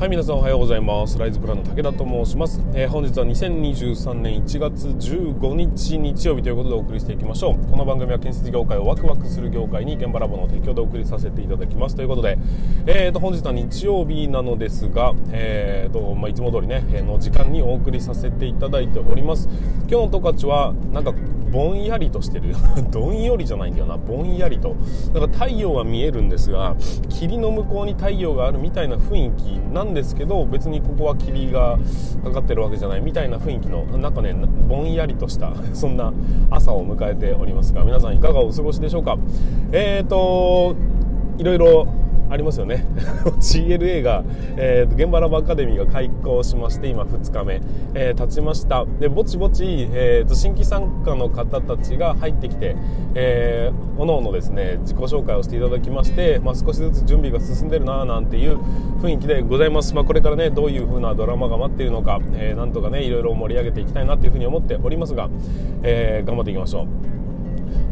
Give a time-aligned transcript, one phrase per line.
[0.00, 1.16] はい皆さんおはようございます。
[1.18, 7.70] ライズプランの武田と申します、えー、本日は2023年1月15日日曜日ということでお送りしていきましょう。
[7.70, 11.94] この番組は建設業界をワクワクする業界に現場ラボの提供でお送りさせていただきます。
[11.94, 12.38] ということで、
[12.86, 19.48] えー、と本日は日曜日なのですが、えーとまあ、いつも通りね、え、の時間にお送りさせていただいております。
[19.88, 21.14] 今日の十勝はなんか
[21.54, 22.54] ぼんやりとしてる
[22.90, 23.96] ど んよりじゃないんだよな。
[23.96, 24.74] ぼんやりと。
[25.14, 26.74] だから太陽は見えるんですが
[27.08, 31.78] 霧の向こうに太陽があるみたいな雰囲気なんですけど別にここは霧が
[32.24, 34.34] かかってるわけじゃないみたいな雰囲気のなんかね
[34.68, 36.12] ぼんやりとした そんな
[36.50, 39.16] 朝を迎えておりますが皆さんいかがお過ごしでしょうか？
[39.72, 40.74] えーと
[41.38, 41.86] いろいろ
[42.30, 42.84] ありますよね。
[43.38, 44.24] GLA が、
[44.56, 47.60] えー、現場ラボアカデミーが開校しまして今2日目、
[47.94, 48.84] えー、経ちました。
[48.84, 52.76] でぼちぼち、えーと、新規参加の方たちが入ってきて、
[53.14, 58.58] えー、おのおのですね自己紹介をしていただきまして、まあ、少しずつ準備が進んでるななんていう
[59.00, 65.28] 雰囲気でございます、まあ、これからねどういう風なドラマが待っているのか、えー、なんとかねいろいろ盛り上げていきたいなというふうに思っておりますが、
[65.82, 67.23] えー、頑張っていきましょう。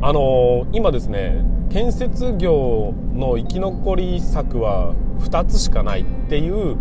[0.00, 6.76] あのー、今ですね建設業の生き残り策は2つしかないっていう、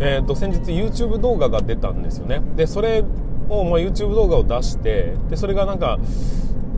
[0.00, 2.42] えー、と先日 YouTube 動画が出たんですよね。
[2.56, 3.04] でそれ
[3.48, 5.98] を、まあ、YouTube 動画を出してでそれがなんか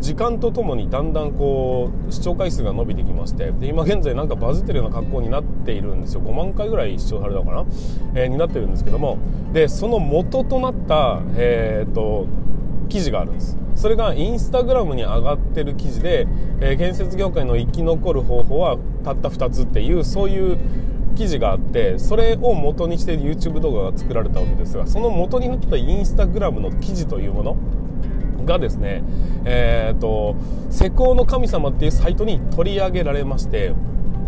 [0.00, 6.20] 時間とともにだんだんこう視聴回数が伸びてきましてで今現在なんかバズってるような格好になっているんですよ。
[6.20, 7.64] 5万回ぐらい視聴されたのかな、
[8.14, 9.18] えー、になってるんですけども。
[9.52, 12.26] でその元となった、えーと
[12.88, 13.58] 記事があるんです。
[13.74, 16.26] それがインスタグラムに上がってる記事で、
[16.60, 20.58] えー、建設業界の生き残る方法はたった2つっていうそういう
[21.14, 27.56] 記事があってそれを元にして YouTube 動画が作られたわけですがその元になったインスタグラムの記事というもの
[28.44, 29.02] がですね
[29.44, 30.36] えっ、ー、と
[30.70, 33.74] 施工の神様っていうサイトに取り上げられまして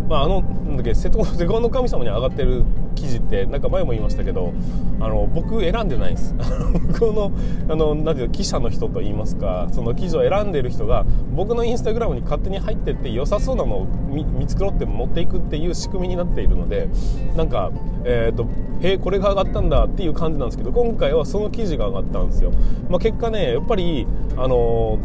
[0.09, 1.19] まあ、あのなんだっけ瀬戸
[1.61, 4.53] の神様に上がってる記事ってなんか前も言いましたけど
[5.01, 6.35] あの僕選んでないんです。
[6.35, 7.33] 向 こうの
[7.69, 11.05] あのなんていう記者の人といいますかその記事を選んでる人が
[11.35, 16.89] 僕のインスタグラムに勝手に入ってって良さそうなのを見繕って持っていくっていう仕組みになっているので
[17.37, 17.71] なんか
[18.05, 18.47] えっ、ー、と
[18.81, 22.53] へえこれが上がったんだっていう感じなんですけど今回はその記事が上がったんですよ、
[22.89, 24.99] まあ、結果ねやっぱりあの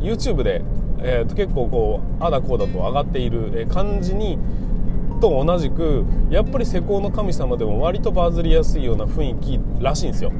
[0.00, 0.62] YouTube で
[0.98, 4.38] えー、と結構こうあだこうだと上がっている感じに
[5.20, 10.32] と同じくやっぱり施工の神様でも割とバズりやすいような雰囲気らしいんですよ。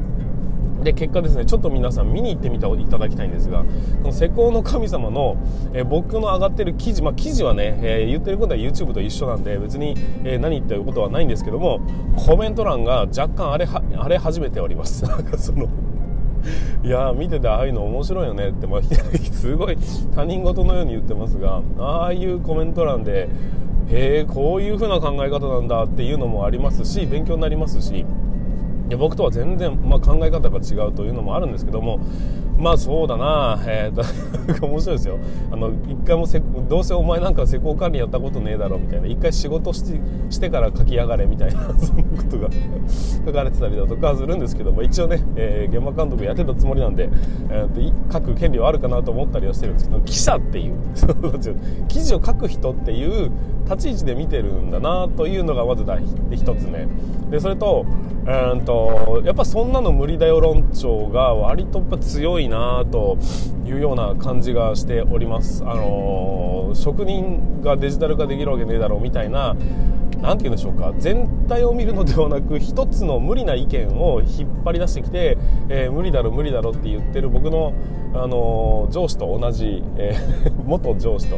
[0.83, 3.65] で結果ですねちょっと皆さん見に行ってみていただきたいんですが
[4.03, 5.37] この施工の神様の、
[5.75, 11.81] え僕の上がってる記事まあ記事はね、えー、言ってることは YouTube と一緒なんで別に、えー、何言ってることはないんですけども
[12.17, 15.05] コメント欄が若干荒れ荒れ始めております。
[15.05, 15.67] なんかその
[16.85, 18.83] いや見ててああいうの面白いよねって、まあ、
[19.33, 19.77] すごい
[20.15, 23.29] 他人事のように言ってますがああいうコメント欄で
[23.89, 28.05] へえこういう風な考え方なんだっていうのもありますし勉強になりますしい
[28.91, 32.01] や僕とは全然、まあ、考え方が違うというのもあるんですけども
[32.59, 33.63] まあそうだな。
[33.67, 35.19] えー、と 面白いですよ。
[35.51, 39.07] あの一回もせどうせお前なんか施工管理やったことねえだろみたいな。
[39.07, 40.01] 一回仕事して
[40.31, 42.49] してから書きやがれみたいな そんなことが
[43.27, 44.73] 書かれてたりだとかするんですけど。
[44.77, 47.09] も一応ね、えー、現場監督やってたつもりなんで、
[47.49, 50.01] えー、と書く権利はあるかなと思ったりはしてるんですけど。
[50.03, 50.75] 記者っていう。
[51.89, 53.31] 記事を書く人っていう
[53.65, 56.87] 立ち位置で見てるんだなというのがまず第一つ目。
[57.31, 57.85] でそれと,、
[58.27, 63.19] えーと、やっぱそんなの無理だよ論調が割とやっぱ強いいなと
[63.67, 69.57] いうような感じがしております、あのー、職人がデジタル化できるわけねえだろうみたいな
[70.23, 70.95] 何て言うんでしょうか。
[70.99, 75.37] 全体を見るのではなく一つの無理な意見を引っ張り出してきて、
[75.69, 77.75] えー、無理だろ無理だろって言ってる僕の、
[78.15, 81.37] あのー、上司と同じ、えー、 元上司と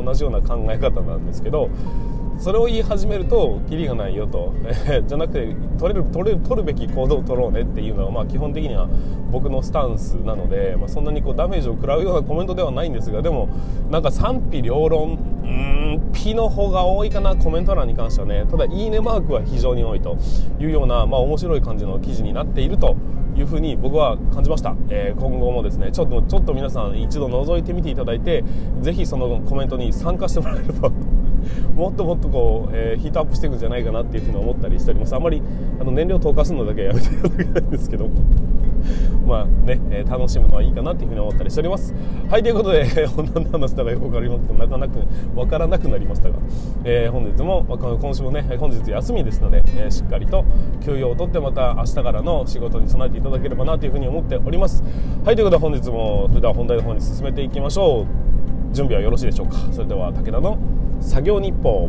[0.00, 1.70] 同じような考え方なんですけど
[2.38, 4.54] それを言い始めるとキリがないよと、
[5.06, 8.88] じゃなくて取れる取れる取るべき行動を取ろうねっていうのは、まあ、基本的には
[9.32, 13.48] 僕のスタンスなので、まあ、そんなにこうダメージを食らうようなコメントではないんですがでも
[13.90, 18.44] なんか賛否両論うーんピの方が多いかなコメント欄に関してはね。
[18.50, 20.16] ただいいねマークは非常に多いと
[20.60, 22.96] いうような、まあ、面白い感じの記事になっていると
[23.36, 28.44] いうふうに僕は感じました、えー、今後もですねちょっとちょっと皆さん一度覗いてみていただいて
[28.80, 30.90] ぜひそのコメントに参加してもらえれば。
[31.74, 35.42] もっともっとこう、えー、ヒートアップしていくんじゃないかなっていうふうに思ったりしておりますあんまり
[35.80, 38.08] あの燃料投下するのだけはやめていただきたいんですけど。
[39.26, 41.94] まあね、えー、楽しむのはいいかなっていうふうに思ったりしております。
[42.30, 42.84] はいということで
[43.34, 44.94] 何の話だかよく分かりまなかなか
[45.34, 46.36] 分からなくなりましたが、
[46.84, 50.44] えー、本日も、今週もね本日休みですので、えー、しっかりと
[50.80, 54.82] 休養を取ってまた明日からの仕事に備えていただければなというふうに思っております。
[55.24, 58.06] はいということで本日もそれでは本題の方に進めていきましょう。
[58.74, 59.56] 準備はよろしいでしょうか。
[59.72, 60.58] それでは武田の
[61.00, 61.88] 作業日報。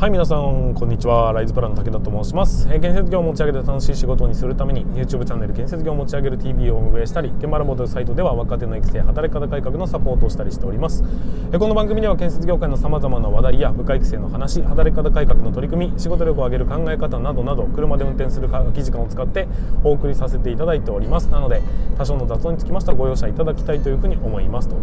[0.00, 1.30] はい皆さんこんにちは。
[1.30, 11.04] ライズプランの武田と申します、えー、建設業を持ち上げて楽しい仕事にするために YouTube チャンネル建設業を持ち上げる TV を運営したり現場ラボというサイトでは若手の育成働き方改革のサポートをしたりしております、
[11.52, 19.48] えー、この番組では建設業界のさまざまな話題や部下育成の話働き方改革の取り組み仕事力を上げる考え方などなど車で運転する空き時間を使って
[19.84, 21.28] お送りさせていただいております。
[21.28, 21.60] なので
[21.98, 24.76] 多少の雑音につきましてはご容赦いただきたいというふうに思いますと。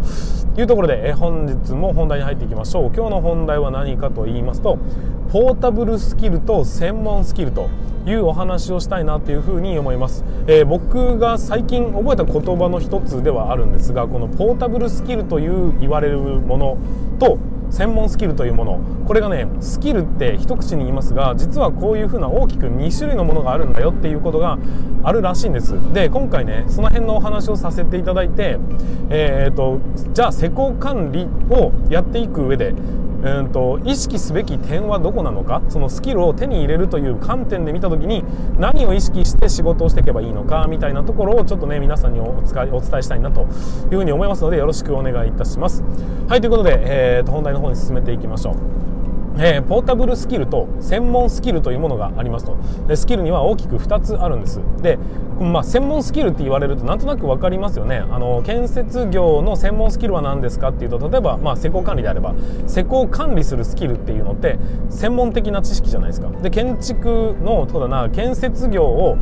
[0.61, 2.91] いうところで、えー、本日も本題に入っていきましょう。
[2.93, 4.77] 今日の本題は何かと言いますと
[5.31, 7.69] ポータブルスキルと専門スキルと
[8.05, 16.77] いうお話をしたいなというふうに思います、えー、僕が最近覚えた言葉の一つではあるんですがこのポータブルスキルという言われるもの
[17.19, 17.37] と
[17.69, 18.79] 専門スキルというもの。
[19.05, 24.57] これがねスキルって一口に言いますが実はこういうふうな大きく2種類のものがあるんだよっていうことが
[25.03, 25.73] あるらしいんです。
[25.93, 28.57] で今回ねその辺のお話をさせていただいて
[29.09, 32.73] えーと、とじゃあ施工管理をやっていく上で
[33.23, 35.61] うんと意識すべき点はどこなのか？
[35.69, 38.23] そのスキルを手に入れるという観点で見た時に
[38.59, 40.67] 何を意識して仕事をしていけばいいのか？
[40.69, 42.43] みたいなところをちょっとね皆さんにお伝
[42.99, 43.47] えしたいなという
[43.97, 45.83] ふうに思いますのでよろしくお願いいたします。
[46.27, 48.86] はいということで、えー、と本題の方に進めていきましょう。
[49.39, 52.57] えー、ポータブルスキルと専門スキルというものがありますと。
[52.87, 54.59] でスキルには大きく2つあるんです。
[54.81, 54.97] で、
[55.39, 57.97] まあ、専門スキルって言われるとなんとなく分かりますよね。
[58.09, 62.33] あの建設業の専門スキルは何ですかっていうと例えば、まあ、施工管理であれば
[62.65, 64.57] 施工管理するスキルっていうのって
[64.89, 66.29] 専門的な知識じゃないですか。
[66.29, 69.17] で建築のそうだな建設業を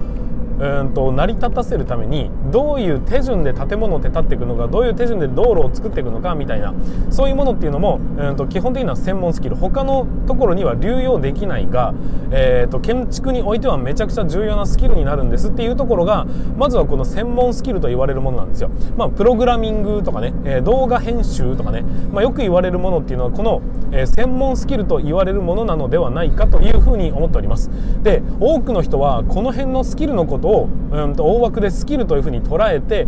[0.59, 6.73] うんと成り立たせるためにどういう手順で建物って建っていくのかどういう手順で道路を作っていくのかみたいな
[7.09, 11.93] そういうものっていうのもうんと基本的な専門スキル他のところには流用できないが、
[12.31, 16.25] えーと、建築においてはめちゃくちゃ重要なスキルになるんですっていうところが
[16.57, 18.69] まずはこの専門スキルと言われるものなんですよ。
[18.97, 23.61] まあ、プログラミングとかね、え、動画編集とかね、まあ、よく言われるものっていうのはこの、
[23.95, 27.71] え、専門スキルと言われるものなのではないかというふうに思っております。
[28.03, 33.07] で多くの人はこの辺のスキルのことをうんと大枠でスキルというふうに捉えて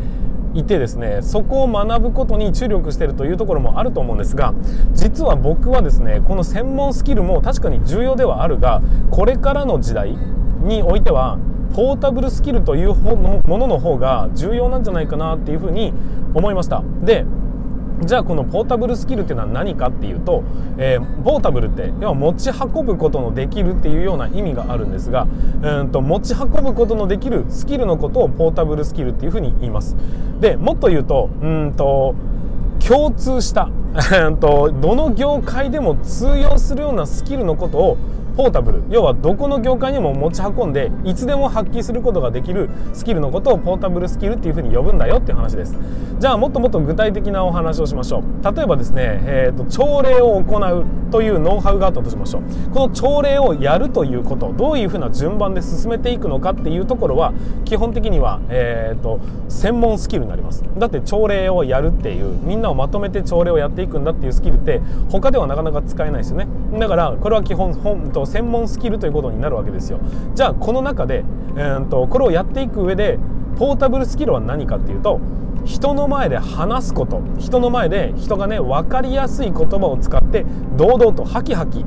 [0.54, 4.54] いてですねそこを学ぶことに注力しているというところもあると思うんですが
[4.94, 8.82] 実は僕はですねこの専門スキルも確かに重要ではあるが
[9.12, 10.18] これからの時代
[10.62, 11.38] においては
[11.76, 15.94] ポータブルスキルというものの方が重要なんじゃないかなっていうふうに
[16.34, 17.26] 思いましたで
[18.02, 20.44] じゃあこのポータブルスキルっていうのは何かっていうと、
[20.78, 25.28] えー、ポータブルって要は持ち運ぶことのできるっていうような意味があるんですが
[25.64, 29.96] うんと持ち運ぶことのできるスキルのことをポータブルスキルっていうふうに言います。
[30.40, 32.14] でもっと言うとうんと
[32.80, 33.70] 共通した
[34.40, 37.98] どの業界でも通用するようなスキルのことを
[38.38, 38.84] ポータブル。
[38.92, 45.76] 要はどこの業界にも持ち運んでいつでも発揮することができるスキルのことをポータブルスキルっていうふうに呼ぶんだよっていう話です。
[46.20, 48.56] じゃあもっともっと具体的なお話をしましょう。
[48.56, 52.42] 例えばですね、えーと、朝礼を行うというノウハウがあったとしましょう。
[52.72, 57.34] この朝礼をやるということどういうふうな順番で進めていくのかっていうところは
[57.66, 59.20] 基本的には、えーと、
[59.50, 60.64] 専門スキルになります。
[60.78, 64.80] だって朝礼をやるっていうみんなをまとめて朝礼をやっていくんだっていうスキルって
[65.10, 66.48] 他ではなかなか使えないですよね。
[66.78, 70.00] だからこれは基本本と専門スキルということになるわけですよ。
[70.36, 71.24] じゃあこの中で、
[71.56, 73.18] えーと、これをやっていく上で
[73.58, 75.20] ポータブルスキルは何かっていうと
[75.66, 77.22] 人の前で話すこと。
[77.40, 80.46] 人の前で人がね分かりやすい言葉を使って
[80.78, 81.84] 堂々とハキハキ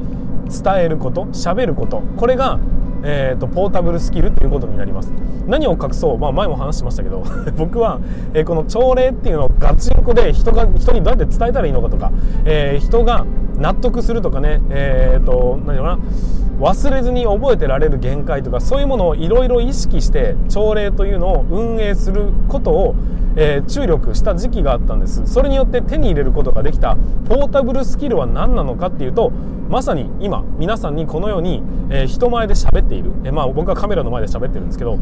[0.51, 2.03] 伝えること喋ること。
[2.17, 2.59] これが
[3.03, 5.13] えーと、ポータブルスキルということになります。
[5.47, 7.25] 何を隠そう、まあ、前も話しましたけど
[7.57, 7.99] 僕は、
[8.35, 12.13] えー、この朝礼っていうのをガチンコで人が人にどうやって伝えたらいいのかとか、
[12.45, 13.25] えー、人が
[13.61, 15.99] 納得するとかね、えーと、何だろうな
[16.61, 22.95] 忘れずに覚えてられる限界とかそういうものをいろいろ意識して朝礼というのを運営することを、
[23.37, 25.23] えー、注力した時期があったんです。
[25.27, 26.97] それによって手に入れることができた
[27.29, 29.31] ポータブルスキルは何なのかっていうと
[29.71, 34.99] まさに今皆さんにこのように、えー、人前で喋っている、えー、まあ僕はカメラの前で喋ってるんですけど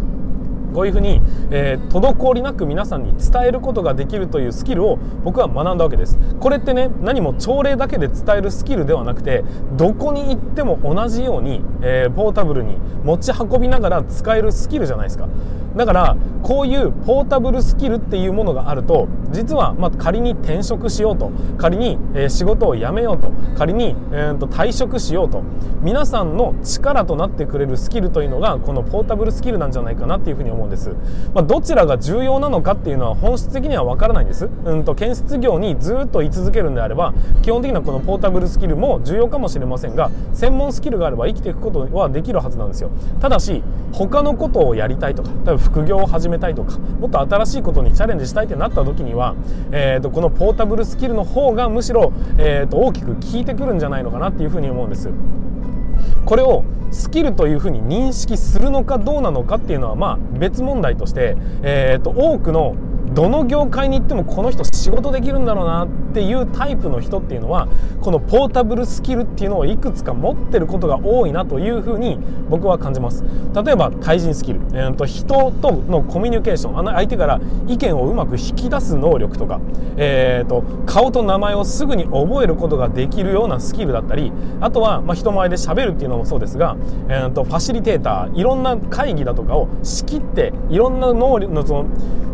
[0.75, 1.21] こういうふうに、
[1.51, 6.19] えー、滞りなく皆さんに伝えることができるというスキルを僕は学んだわけです。
[6.41, 9.45] これってね何も朝礼だけで伝えるスキルではなくて
[9.77, 15.29] どこに行っても同じように、えー、ポータブルに持ち運びながら使えるスキルじゃないですか。
[15.77, 25.43] だからこういうポータブルスキルっていうものがあると実はま仮に転職しようと仮に、え仕事を辞めようと仮に、えー、と退職しようと
[25.83, 30.91] 皆さんの力となってくれるスキルというのがこのポータブルスキルなんじゃないかなっていうふうに思うんです、
[31.35, 42.91] まあ、どちらが重要なのかっていうのは本質的には分からないんです、うんと建設業にずっと居続けるんであれば基本的なこのポータブルスキルも重要かもしれませんが専門スキルがあれば生きていくことはできるはずなんですよ。
[43.21, 43.63] ただし
[43.93, 49.35] 他のことをやりたいとか例えば副業を始めたいとかもっと新しいことにチャレンジしたいってなった時には、
[49.73, 55.11] えーと、このポータブルスキルの方がむしろ、えーと、大きく効いてくるんじゃないのかなっていうふうに思うんです。
[56.29, 62.77] これをスキルというふうに認識するのかどうなのかっていうのはまあ別問題として、えーと、多くの
[63.19, 67.67] どの業界に行ってもこの人仕事できるんだろうなっていうタイプの人っていうのは
[68.01, 73.25] このポータブルスキルっていうのをいくつか持ってることが多いなというふうに僕は感じます。
[73.61, 76.79] 例えば対人スキル、えーと、人とのコミュニケーション。
[76.79, 79.61] あの相手から意見をうまく引き出す能力とか、
[79.97, 84.33] えーと、顔と名前をすぐに覚えることができるようなスキルだったり。
[84.61, 86.77] あとは、まあ、人前で喋るっていうのもそうですが、
[87.09, 88.39] えーと、ファシリテーター。
[88.39, 91.87] いろんな会議だとかを仕切っていろんな能力のその、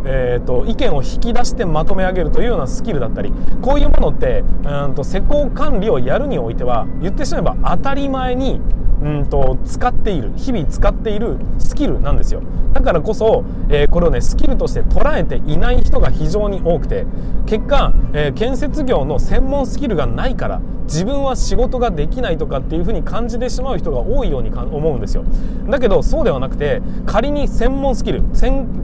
[0.05, 8.61] えー、と意見を引き出してまとめ上げるというようなスキルだったりこういうものってうんと施工管理をやるにおいては言ってしまえば当たり前に
[9.01, 12.43] うんと使っている日々使っているスキルなんですよ。
[12.73, 17.07] だからこそ、えー、これをねスキルとして捉えていない人が非常に多くて
[17.47, 25.25] 結果、えー、建設業の専門スキルがないから自分は仕事ができないとかっていうふうに感じてしまう人が多いように思うんですよ。
[25.69, 28.23] だけどそうではなくて仮に専門スキル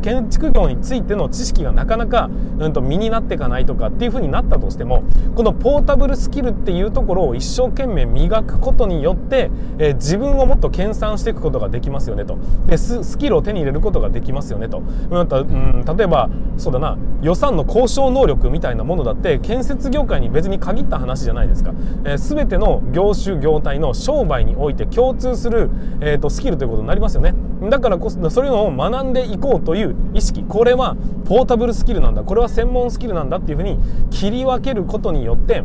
[0.03, 5.05] 建築業についての知識がなかなか、うん、と身になっていかないとかっていうふうになったとしても
[5.35, 12.39] このポータブルスキルっていうところを一生懸命磨くことによって、えー、自分をもっと研鑽していくことができますよねと。
[12.67, 21.73] でスキルを手に入れることができますよねと、うん、例えばそうだな予算の交渉能力みたいなものだって建設業界に別に限った話じゃないですか。
[22.05, 25.71] えー、全ての業種業態の商売において共通する、
[26.01, 27.35] えーと、スキルということになりますよね。
[27.69, 30.43] だからこそそういうのを学んでいこうという意識。
[30.45, 32.23] これはポータブルスキルなんだ。
[32.23, 33.79] これは専門スキルなんだっていうふうに
[34.11, 35.63] 切り分けることによって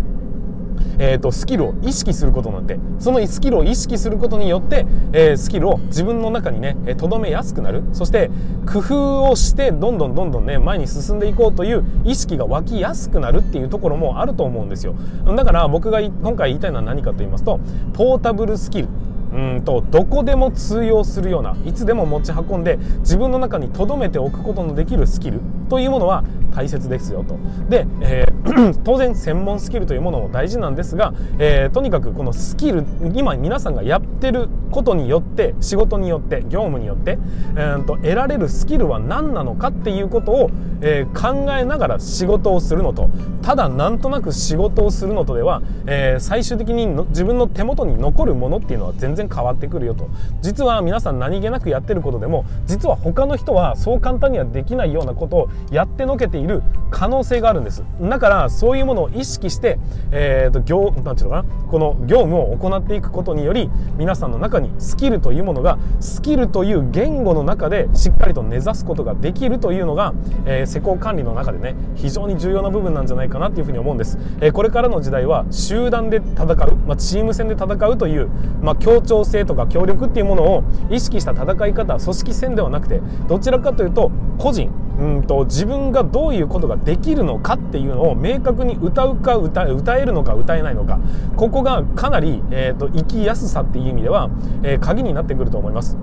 [0.98, 7.84] えーと、スキルを意識することになってそのスキルを意識することによって、えー、スキルを自分の中にねとどめやすくなる。
[7.94, 8.30] そして
[8.66, 14.96] 工夫をしてどんどんどんどんね前に進んでいこうという意識が湧きやすくなるっていうところもあると思うんですよ。
[15.36, 17.60] だから僕が今回言いたいのは何かと言いますと
[17.94, 18.88] ポータブルスキル。
[19.36, 26.24] うんとどこでも通用するようないつでも持ち運んで自分の中に留めておくことのできるスキルというものは
[26.56, 27.38] 大切ですよと。
[27.70, 37.18] で、えー、 当然専門スキルというものも大事なんですが、えー、とにかくこのスキル今皆さんがやってることによって仕事によって業務によって、
[37.56, 40.52] えー、と得られるスキルは何なのかっていうことを、
[40.82, 43.10] えー、考えながら仕事をするのと
[43.42, 50.08] ただなんとなく仕事をするのとでは、え、最終的に自分の手元に残るものっていうのは全然変わってくるよと。
[50.42, 57.84] 実は皆さん何気なくやってることでも実は他の人はそう簡単にはできないようなことをやってのけている可能性があるんです。
[58.02, 59.80] だからそういうものを意識して、
[60.12, 61.46] えーと、業なんていうかな？
[61.70, 70.14] この業務を行っていくことにより皆さんの中にスキルというものがスキルという言語の中でしっかりと根ざすことができるというのが、
[70.46, 78.30] えー、施工管理の中でね非常に重要な部分なんじゃないかなというふうに思うんです、えー、これからの時代は集団で戦う、まあ、チーム戦で戦うという、
[78.62, 91.00] まあ、協調性とか協力っていうものを意識した戦い方組織戦ではなくてどちらかというと個人うんと自分がどういうことができるのかっていうのを明確に歌うか歌歌えるのか歌えないのか
[91.36, 94.30] ここがかなり、えーと、生きやすさっていう意味では、
[94.64, 95.98] えー、鍵になってくると思います。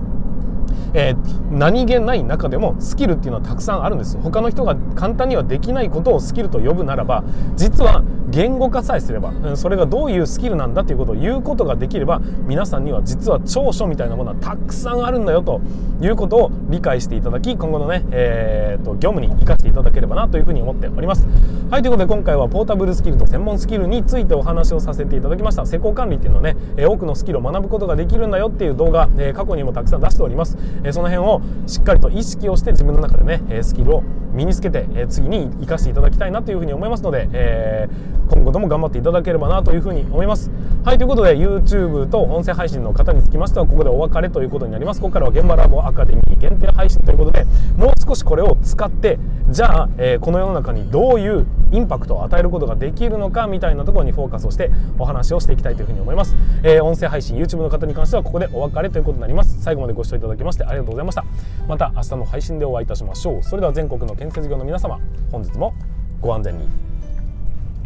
[0.95, 7.23] えー、何気ない中でもスキルっていうのはたくさんあるんです他の人が簡単にはできないことをスキルと呼ぶならば
[7.55, 15.61] 実は言語化さえすればそれがどういうスキルなんだということを言うことができれば皆さんには実は長所みたいなものはたくさんあるんだよと
[16.01, 21.27] いうことを理解していただき今後のね、えーと、業務に生かしていただければなというふうに思っております。
[21.69, 25.65] はいということで今回はポータブルスキルと専門スキルについてお話をさせていただきました。
[25.65, 30.57] 施工管理っていうのはね多くのスキルを学ぶことができるんだよっていう動画過去にもたくさん出しております。
[30.91, 40.51] その辺をしっかりと意識をして自分の中でねスキルを身につけて次に生かしていただきたいなというふうに思いますので、えー、今後とも頑張っていただければなというふうに思います。
[40.83, 45.01] はいということで YouTube と音声配信の方につきましてはここでお別れということになります。
[45.01, 47.45] ここからは現場ラボアカデミー限定配信ということで
[47.77, 49.17] もう少しこれを使って
[49.49, 59.61] じゃあ、えー、この世の中にどういうインパクトを与えることができるのかみたいなところにフォーカスをしてお話をしていきたいというふうに思います、えー、音声配信 YouTube の方に関してはここでお別れということになります。
[59.61, 61.25] 最後までご視聴いただきましてありがとうございました。
[61.67, 63.43] また明日の配信でお会いいたしましょう。
[63.43, 64.99] それでは全国の建設業の皆様
[65.31, 65.73] 本日も
[66.21, 66.92] ご安全に。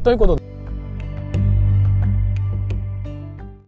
[0.07, 0.46] ということで